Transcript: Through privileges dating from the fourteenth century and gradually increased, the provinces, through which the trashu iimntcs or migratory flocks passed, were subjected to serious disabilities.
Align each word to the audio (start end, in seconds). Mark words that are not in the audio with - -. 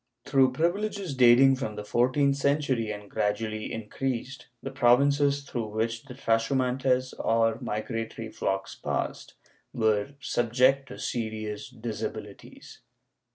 Through 0.25 0.53
privileges 0.53 1.13
dating 1.13 1.57
from 1.57 1.75
the 1.75 1.83
fourteenth 1.85 2.35
century 2.35 2.89
and 2.89 3.07
gradually 3.07 3.71
increased, 3.71 4.47
the 4.63 4.71
provinces, 4.71 5.43
through 5.43 5.67
which 5.67 6.05
the 6.05 6.15
trashu 6.15 6.55
iimntcs 6.55 7.13
or 7.23 7.59
migratory 7.61 8.31
flocks 8.31 8.73
passed, 8.73 9.35
were 9.73 10.15
subjected 10.19 10.87
to 10.87 10.97
serious 10.97 11.69
disabilities. 11.69 12.81